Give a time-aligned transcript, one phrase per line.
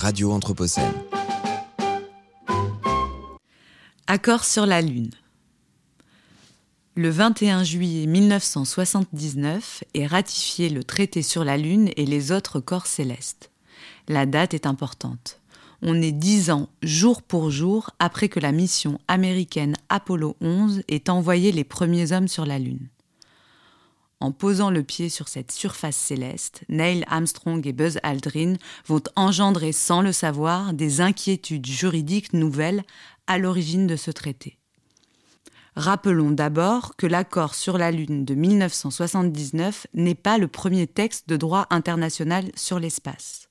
[0.00, 0.94] Radio Anthropocène.
[4.06, 5.10] Accord sur la Lune.
[6.94, 12.86] Le 21 juillet 1979 est ratifié le traité sur la Lune et les autres corps
[12.86, 13.50] célestes.
[14.08, 15.38] La date est importante.
[15.82, 21.10] On est dix ans, jour pour jour, après que la mission américaine Apollo 11 ait
[21.10, 22.88] envoyé les premiers hommes sur la Lune.
[24.20, 28.54] En posant le pied sur cette surface céleste, Neil Armstrong et Buzz Aldrin
[28.86, 32.84] vont engendrer sans le savoir des inquiétudes juridiques nouvelles
[33.26, 34.58] à l'origine de ce traité.
[35.74, 41.36] Rappelons d'abord que l'accord sur la Lune de 1979 n'est pas le premier texte de
[41.36, 43.49] droit international sur l'espace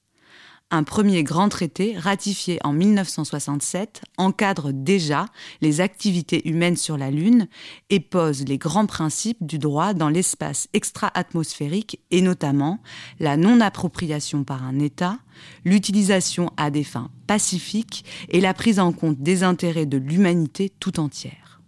[0.72, 5.26] un premier grand traité ratifié en 1967 encadre déjà
[5.62, 7.48] les activités humaines sur la Lune
[7.90, 12.82] et pose les grands principes du droit dans l'espace extra-atmosphérique et notamment
[13.20, 15.18] la non-appropriation par un État,
[15.66, 21.00] l'utilisation à des fins pacifiques et la prise en compte des intérêts de l'humanité tout
[21.00, 21.62] entière.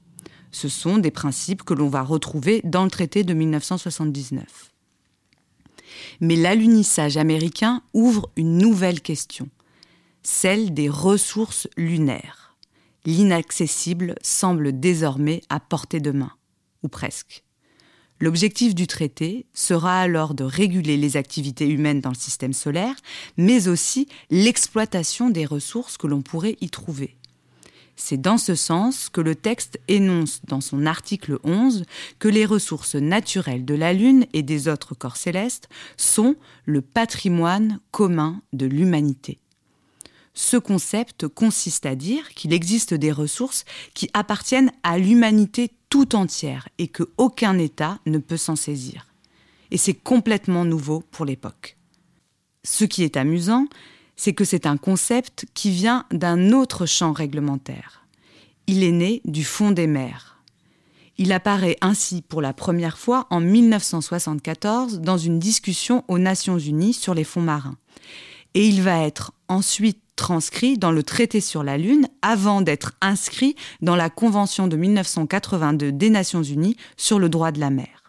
[0.52, 4.70] Ce sont des principes que l'on va retrouver dans le traité de 1979.
[6.19, 9.49] Mais l'alunissage américain ouvre une nouvelle question,
[10.23, 12.55] celle des ressources lunaires.
[13.05, 16.31] L'inaccessible semble désormais à portée de main,
[16.83, 17.44] ou presque.
[18.19, 22.95] L'objectif du traité sera alors de réguler les activités humaines dans le système solaire,
[23.35, 27.17] mais aussi l'exploitation des ressources que l'on pourrait y trouver.
[27.95, 31.86] C'est dans ce sens que le texte énonce dans son article 11
[32.20, 37.80] que les ressources naturelles de la Lune et des autres corps célestes sont le patrimoine
[37.92, 39.39] commun de l'humanité.
[40.34, 46.69] Ce concept consiste à dire qu'il existe des ressources qui appartiennent à l'humanité tout entière
[46.78, 49.08] et que aucun État ne peut s'en saisir.
[49.72, 51.78] Et c'est complètement nouveau pour l'époque.
[52.64, 53.67] Ce qui est amusant,
[54.16, 58.06] c'est que c'est un concept qui vient d'un autre champ réglementaire.
[58.68, 60.38] Il est né du fond des mers.
[61.18, 66.94] Il apparaît ainsi pour la première fois en 1974 dans une discussion aux Nations Unies
[66.94, 67.78] sur les fonds marins.
[68.53, 73.56] Et il va être ensuite transcrit dans le traité sur la Lune avant d'être inscrit
[73.81, 78.00] dans la Convention de 1982 des Nations Unies sur le droit de la mer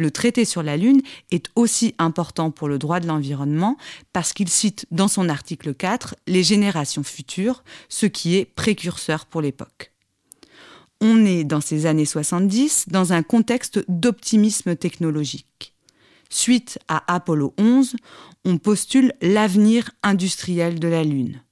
[0.00, 3.76] le traité sur la Lune est aussi important pour le droit de l'environnement
[4.14, 9.42] parce qu'il cite dans son article 4 les générations futures, ce qui est précurseur pour
[9.42, 9.92] l'époque.
[11.02, 15.74] On est dans ces années 70 dans un contexte d'optimisme technologique.
[16.30, 17.96] Suite à Apollo 11,
[18.46, 21.42] on postule l'avenir industriel de la Lune.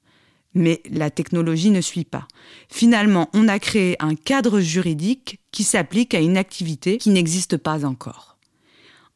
[0.54, 2.26] Mais la technologie ne suit pas.
[2.70, 7.84] Finalement, on a créé un cadre juridique qui s'applique à une activité qui n'existe pas
[7.84, 8.37] encore.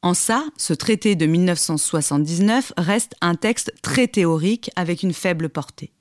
[0.03, 5.93] En ça, ce traité de 1979 reste un texte très théorique avec une faible portée.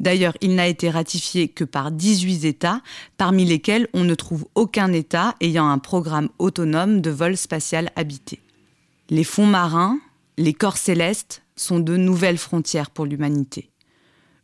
[0.00, 2.80] D'ailleurs, il n'a été ratifié que par 18 États,
[3.18, 8.40] parmi lesquels on ne trouve aucun État ayant un programme autonome de vol spatial habité.
[9.10, 9.98] Les fonds marins,
[10.38, 13.71] les corps célestes sont de nouvelles frontières pour l'humanité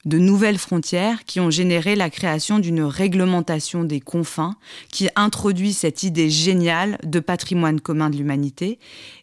[0.04, 4.56] de nouvelles frontières qui ont généré la création d'une réglementation des confins
[4.91, 8.78] qui introduit cette idée géniale de patrimoine commun de l'humanité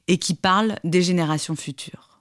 [0.07, 2.19] et qui parle des générations futures.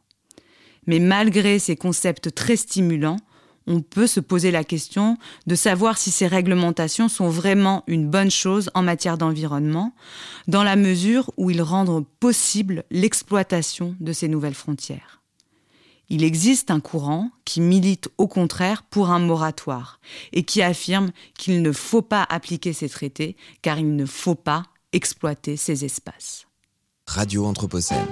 [0.87, 3.19] Mais malgré ces concepts très stimulants,
[3.67, 5.17] on peut se poser la question
[5.47, 9.95] de savoir si ces réglementations sont vraiment une bonne chose en matière d'environnement,
[10.49, 15.24] dans la mesure où ils rendent possible l'exploitation de ces nouvelles frontières.
[16.09, 20.01] Il existe un courant qui milite au contraire pour un moratoire
[20.33, 24.65] et qui affirme qu'il ne faut pas appliquer ces traités car il ne faut pas
[24.93, 26.47] exploiter ces espaces.
[27.07, 28.07] Radio Anthropocène.